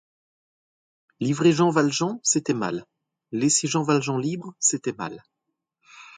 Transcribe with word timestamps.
Livrer 1.19 1.51
Jean 1.53 1.69
Valjean, 1.69 2.19
c'était 2.23 2.55
mal; 2.55 2.87
laisser 3.31 3.67
Jean 3.67 3.83
Valjean 3.83 4.17
libre, 4.17 4.55
c'était 4.57 4.93
mal. 4.93 5.23